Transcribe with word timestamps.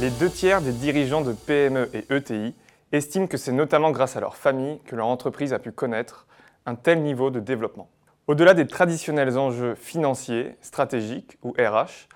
Les 0.00 0.10
deux 0.10 0.30
tiers 0.30 0.60
des 0.60 0.72
dirigeants 0.72 1.22
de 1.22 1.32
PME 1.32 1.90
et 1.94 2.14
ETI 2.14 2.54
estiment 2.92 3.26
que 3.26 3.36
c'est 3.36 3.50
notamment 3.50 3.90
grâce 3.90 4.16
à 4.16 4.20
leur 4.20 4.36
famille 4.36 4.78
que 4.84 4.94
leur 4.94 5.06
entreprise 5.06 5.52
a 5.52 5.58
pu 5.58 5.72
connaître 5.72 6.26
un 6.66 6.74
tel 6.74 7.02
niveau 7.02 7.30
de 7.30 7.40
développement. 7.40 7.88
Au-delà 8.26 8.54
des 8.54 8.66
traditionnels 8.66 9.38
enjeux 9.38 9.74
financiers, 9.74 10.56
stratégiques 10.60 11.38
ou 11.42 11.52
RH, 11.52 12.08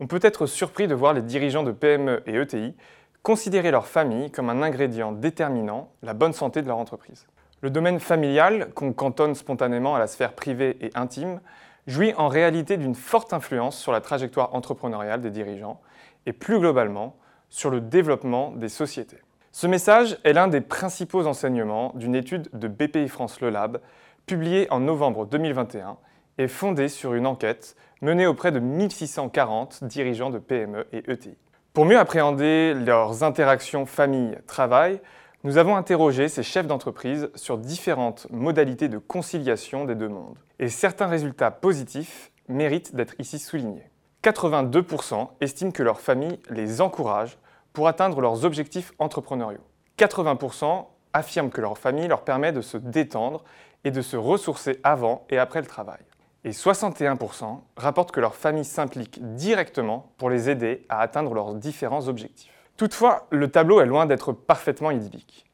on 0.00 0.06
peut 0.06 0.20
être 0.22 0.46
surpris 0.46 0.88
de 0.88 0.94
voir 0.94 1.14
les 1.14 1.22
dirigeants 1.22 1.62
de 1.62 1.72
PME 1.72 2.22
et 2.26 2.34
ETI 2.34 2.74
considérer 3.22 3.70
leur 3.70 3.86
famille 3.86 4.30
comme 4.30 4.50
un 4.50 4.62
ingrédient 4.62 5.12
déterminant 5.12 5.90
la 6.02 6.14
bonne 6.14 6.32
santé 6.32 6.62
de 6.62 6.68
leur 6.68 6.78
entreprise. 6.78 7.26
Le 7.60 7.70
domaine 7.70 7.98
familial, 7.98 8.70
qu'on 8.74 8.92
cantonne 8.92 9.34
spontanément 9.34 9.96
à 9.96 9.98
la 9.98 10.06
sphère 10.06 10.34
privée 10.34 10.76
et 10.80 10.90
intime, 10.94 11.40
jouit 11.88 12.14
en 12.16 12.28
réalité 12.28 12.76
d'une 12.76 12.94
forte 12.94 13.32
influence 13.32 13.76
sur 13.76 13.90
la 13.90 14.00
trajectoire 14.00 14.54
entrepreneuriale 14.54 15.20
des 15.20 15.30
dirigeants 15.30 15.80
et 16.26 16.32
plus 16.32 16.60
globalement 16.60 17.16
sur 17.48 17.70
le 17.70 17.80
développement 17.80 18.52
des 18.52 18.68
sociétés. 18.68 19.18
Ce 19.50 19.66
message 19.66 20.18
est 20.22 20.34
l'un 20.34 20.46
des 20.46 20.60
principaux 20.60 21.26
enseignements 21.26 21.92
d'une 21.96 22.14
étude 22.14 22.48
de 22.52 22.68
BPI 22.68 23.08
France 23.08 23.40
Le 23.40 23.50
Lab 23.50 23.80
publiée 24.26 24.68
en 24.70 24.78
novembre 24.78 25.26
2021 25.26 25.96
et 26.36 26.46
fondée 26.46 26.88
sur 26.88 27.14
une 27.14 27.26
enquête 27.26 27.74
menée 28.02 28.26
auprès 28.26 28.52
de 28.52 28.60
1640 28.60 29.82
dirigeants 29.82 30.30
de 30.30 30.38
PME 30.38 30.86
et 30.92 31.10
ETI. 31.10 31.36
Pour 31.72 31.86
mieux 31.86 31.98
appréhender 31.98 32.74
leurs 32.74 33.24
interactions 33.24 33.86
famille-travail, 33.86 35.00
nous 35.44 35.56
avons 35.56 35.76
interrogé 35.76 36.28
ces 36.28 36.42
chefs 36.42 36.66
d'entreprise 36.66 37.30
sur 37.36 37.58
différentes 37.58 38.26
modalités 38.30 38.88
de 38.88 38.98
conciliation 38.98 39.84
des 39.84 39.94
deux 39.94 40.08
mondes. 40.08 40.38
Et 40.58 40.68
certains 40.68 41.06
résultats 41.06 41.52
positifs 41.52 42.32
méritent 42.48 42.96
d'être 42.96 43.14
ici 43.20 43.38
soulignés. 43.38 43.88
82% 44.24 45.28
estiment 45.40 45.70
que 45.70 45.84
leur 45.84 46.00
famille 46.00 46.40
les 46.50 46.80
encourage 46.80 47.38
pour 47.72 47.86
atteindre 47.86 48.20
leurs 48.20 48.44
objectifs 48.44 48.92
entrepreneuriaux. 48.98 49.64
80% 49.96 50.86
affirment 51.12 51.50
que 51.50 51.60
leur 51.60 51.78
famille 51.78 52.08
leur 52.08 52.24
permet 52.24 52.50
de 52.50 52.60
se 52.60 52.76
détendre 52.76 53.44
et 53.84 53.92
de 53.92 54.02
se 54.02 54.16
ressourcer 54.16 54.80
avant 54.82 55.24
et 55.30 55.38
après 55.38 55.60
le 55.60 55.66
travail. 55.68 56.00
Et 56.42 56.50
61% 56.50 57.60
rapportent 57.76 58.10
que 58.10 58.20
leur 58.20 58.34
famille 58.34 58.64
s'implique 58.64 59.20
directement 59.36 60.10
pour 60.18 60.30
les 60.30 60.50
aider 60.50 60.84
à 60.88 61.00
atteindre 61.00 61.32
leurs 61.32 61.54
différents 61.54 62.08
objectifs. 62.08 62.57
Toutefois, 62.78 63.26
le 63.30 63.48
tableau 63.48 63.80
est 63.80 63.86
loin 63.86 64.06
d'être 64.06 64.32
parfaitement 64.32 64.92
idyllique. 64.92 65.44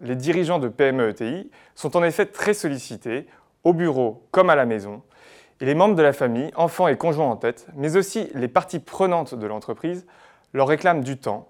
Les 0.00 0.16
dirigeants 0.16 0.58
de 0.58 0.66
PME 0.66 1.10
ETI 1.10 1.48
sont 1.76 1.96
en 1.96 2.02
effet 2.02 2.26
très 2.26 2.52
sollicités, 2.52 3.28
au 3.62 3.72
bureau 3.72 4.26
comme 4.32 4.50
à 4.50 4.56
la 4.56 4.66
maison, 4.66 5.02
et 5.60 5.66
les 5.66 5.76
membres 5.76 5.94
de 5.94 6.02
la 6.02 6.12
famille, 6.12 6.50
enfants 6.56 6.88
et 6.88 6.96
conjoints 6.96 7.30
en 7.30 7.36
tête, 7.36 7.68
mais 7.76 7.96
aussi 7.96 8.28
les 8.34 8.48
parties 8.48 8.80
prenantes 8.80 9.36
de 9.36 9.46
l'entreprise, 9.46 10.04
leur 10.52 10.66
réclament 10.66 11.04
du 11.04 11.16
temps, 11.16 11.46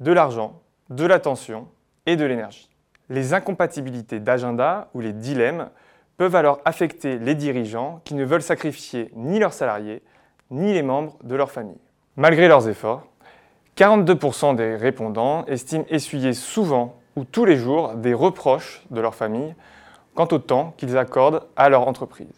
de 0.00 0.12
l'argent, 0.12 0.60
de 0.90 1.06
l'attention 1.06 1.68
et 2.04 2.16
de 2.16 2.26
l'énergie. 2.26 2.68
Les 3.08 3.32
incompatibilités 3.32 4.20
d'agenda 4.20 4.90
ou 4.92 5.00
les 5.00 5.14
dilemmes 5.14 5.70
peuvent 6.18 6.36
alors 6.36 6.60
affecter 6.66 7.18
les 7.18 7.34
dirigeants 7.34 8.02
qui 8.04 8.12
ne 8.12 8.26
veulent 8.26 8.42
sacrifier 8.42 9.10
ni 9.14 9.38
leurs 9.38 9.54
salariés, 9.54 10.02
ni 10.50 10.74
les 10.74 10.82
membres 10.82 11.16
de 11.22 11.34
leur 11.34 11.50
famille. 11.50 11.80
Malgré 12.16 12.46
leurs 12.46 12.68
efforts, 12.68 13.06
42% 13.76 14.56
des 14.56 14.74
répondants 14.74 15.44
estiment 15.46 15.84
essuyer 15.90 16.32
souvent 16.32 16.96
ou 17.14 17.24
tous 17.24 17.44
les 17.44 17.56
jours 17.56 17.94
des 17.94 18.14
reproches 18.14 18.82
de 18.90 19.00
leur 19.02 19.14
famille 19.14 19.54
quant 20.14 20.28
au 20.32 20.38
temps 20.38 20.72
qu'ils 20.78 20.96
accordent 20.96 21.46
à 21.56 21.68
leur 21.68 21.86
entreprise. 21.86 22.32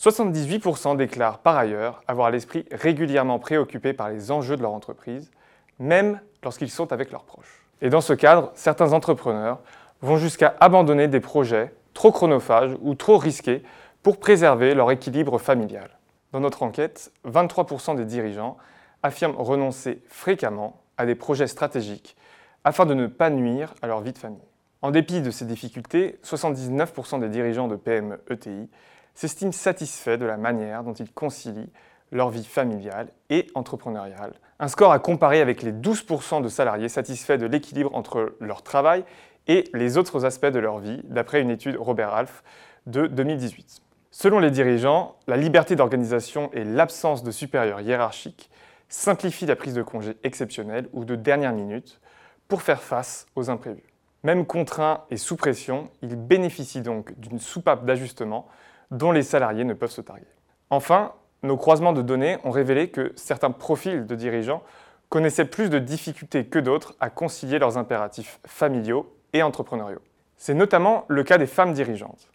78% 0.00 0.96
déclarent 0.96 1.38
par 1.38 1.56
ailleurs 1.56 2.02
avoir 2.08 2.32
l'esprit 2.32 2.64
régulièrement 2.72 3.38
préoccupé 3.38 3.92
par 3.92 4.08
les 4.08 4.32
enjeux 4.32 4.56
de 4.56 4.62
leur 4.62 4.72
entreprise, 4.72 5.30
même 5.78 6.20
lorsqu'ils 6.42 6.70
sont 6.70 6.92
avec 6.92 7.12
leurs 7.12 7.22
proches. 7.22 7.64
Et 7.80 7.88
dans 7.88 8.00
ce 8.00 8.12
cadre, 8.12 8.50
certains 8.54 8.92
entrepreneurs 8.92 9.60
vont 10.00 10.16
jusqu'à 10.16 10.56
abandonner 10.58 11.06
des 11.06 11.20
projets 11.20 11.72
trop 11.94 12.10
chronophages 12.10 12.76
ou 12.80 12.96
trop 12.96 13.18
risqués 13.18 13.62
pour 14.02 14.18
préserver 14.18 14.74
leur 14.74 14.90
équilibre 14.90 15.38
familial. 15.38 15.90
Dans 16.32 16.40
notre 16.40 16.64
enquête, 16.64 17.12
23% 17.24 17.94
des 17.94 18.04
dirigeants 18.04 18.56
affirment 19.02 19.36
renoncer 19.36 20.02
fréquemment 20.08 20.80
à 20.96 21.06
des 21.06 21.14
projets 21.14 21.46
stratégiques 21.46 22.16
afin 22.64 22.86
de 22.86 22.94
ne 22.94 23.06
pas 23.06 23.30
nuire 23.30 23.74
à 23.82 23.86
leur 23.86 24.00
vie 24.00 24.12
de 24.12 24.18
famille. 24.18 24.38
En 24.82 24.90
dépit 24.90 25.20
de 25.20 25.30
ces 25.30 25.44
difficultés, 25.44 26.18
79% 26.24 27.20
des 27.20 27.28
dirigeants 27.28 27.68
de 27.68 27.76
PME 27.76 28.20
ETI 28.30 28.68
s'estiment 29.14 29.52
satisfaits 29.52 30.16
de 30.16 30.24
la 30.24 30.36
manière 30.36 30.82
dont 30.84 30.92
ils 30.92 31.12
concilient 31.12 31.70
leur 32.10 32.30
vie 32.30 32.44
familiale 32.44 33.08
et 33.30 33.46
entrepreneuriale. 33.54 34.34
Un 34.58 34.68
score 34.68 34.92
à 34.92 34.98
comparer 34.98 35.40
avec 35.40 35.62
les 35.62 35.72
12% 35.72 36.42
de 36.42 36.48
salariés 36.48 36.88
satisfaits 36.88 37.38
de 37.38 37.46
l'équilibre 37.46 37.94
entre 37.94 38.36
leur 38.40 38.62
travail 38.62 39.04
et 39.48 39.64
les 39.72 39.98
autres 39.98 40.24
aspects 40.24 40.46
de 40.46 40.58
leur 40.58 40.78
vie, 40.78 41.00
d'après 41.04 41.40
une 41.40 41.50
étude 41.50 41.76
Robert 41.76 42.10
Ralph 42.10 42.42
de 42.86 43.06
2018. 43.06 43.80
Selon 44.10 44.38
les 44.40 44.50
dirigeants, 44.50 45.16
la 45.26 45.36
liberté 45.36 45.74
d'organisation 45.74 46.50
et 46.52 46.64
l'absence 46.64 47.22
de 47.22 47.30
supérieurs 47.30 47.80
hiérarchiques 47.80 48.50
simplifie 48.92 49.46
la 49.46 49.56
prise 49.56 49.72
de 49.72 49.82
congé 49.82 50.16
exceptionnelle 50.22 50.86
ou 50.92 51.06
de 51.06 51.16
dernière 51.16 51.54
minute 51.54 51.98
pour 52.46 52.60
faire 52.60 52.82
face 52.82 53.26
aux 53.34 53.48
imprévus. 53.48 53.94
Même 54.22 54.44
contraint 54.44 55.04
et 55.10 55.16
sous 55.16 55.36
pression, 55.36 55.88
il 56.02 56.14
bénéficie 56.14 56.82
donc 56.82 57.18
d'une 57.18 57.40
soupape 57.40 57.86
d'ajustement 57.86 58.46
dont 58.90 59.10
les 59.10 59.22
salariés 59.22 59.64
ne 59.64 59.72
peuvent 59.72 59.90
se 59.90 60.02
targuer. 60.02 60.26
Enfin, 60.68 61.12
nos 61.42 61.56
croisements 61.56 61.94
de 61.94 62.02
données 62.02 62.36
ont 62.44 62.50
révélé 62.50 62.90
que 62.90 63.12
certains 63.16 63.50
profils 63.50 64.06
de 64.06 64.14
dirigeants 64.14 64.62
connaissaient 65.08 65.46
plus 65.46 65.70
de 65.70 65.78
difficultés 65.78 66.44
que 66.44 66.58
d'autres 66.58 66.94
à 67.00 67.08
concilier 67.08 67.58
leurs 67.58 67.78
impératifs 67.78 68.40
familiaux 68.46 69.16
et 69.32 69.42
entrepreneuriaux. 69.42 70.02
C'est 70.36 70.54
notamment 70.54 71.06
le 71.08 71.24
cas 71.24 71.38
des 71.38 71.46
femmes 71.46 71.72
dirigeantes. 71.72 72.28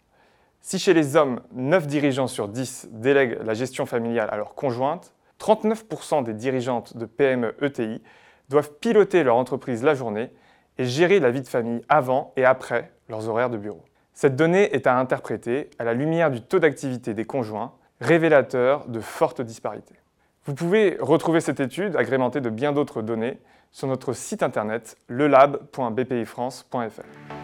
Si 0.60 0.80
chez 0.80 0.92
les 0.92 1.14
hommes, 1.14 1.40
9 1.52 1.86
dirigeants 1.86 2.26
sur 2.26 2.48
10 2.48 2.88
délèguent 2.90 3.38
la 3.44 3.54
gestion 3.54 3.86
familiale 3.86 4.28
à 4.32 4.36
leur 4.36 4.56
conjointe, 4.56 5.12
39% 5.40 6.24
des 6.24 6.34
dirigeantes 6.34 6.96
de 6.96 7.06
PME 7.06 7.54
ETI 7.62 8.02
doivent 8.48 8.72
piloter 8.80 9.22
leur 9.22 9.36
entreprise 9.36 9.82
la 9.82 9.94
journée 9.94 10.30
et 10.78 10.84
gérer 10.84 11.20
la 11.20 11.30
vie 11.30 11.42
de 11.42 11.48
famille 11.48 11.82
avant 11.88 12.32
et 12.36 12.44
après 12.44 12.92
leurs 13.08 13.28
horaires 13.28 13.50
de 13.50 13.58
bureau. 13.58 13.82
Cette 14.14 14.36
donnée 14.36 14.74
est 14.74 14.86
à 14.86 14.96
interpréter 14.96 15.70
à 15.78 15.84
la 15.84 15.94
lumière 15.94 16.30
du 16.30 16.40
taux 16.40 16.58
d'activité 16.58 17.14
des 17.14 17.24
conjoints, 17.24 17.72
révélateur 18.00 18.88
de 18.88 19.00
fortes 19.00 19.42
disparités. 19.42 19.94
Vous 20.44 20.54
pouvez 20.54 20.96
retrouver 21.00 21.40
cette 21.40 21.60
étude, 21.60 21.94
agrémentée 21.94 22.40
de 22.40 22.50
bien 22.50 22.72
d'autres 22.72 23.02
données, 23.02 23.38
sur 23.70 23.86
notre 23.86 24.14
site 24.14 24.42
internet 24.42 24.96
lelab.bpifrance.fr. 25.08 27.37